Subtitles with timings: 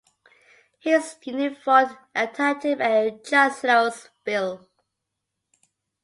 [0.79, 4.67] His unit fought at Antietam and Chancellorsville.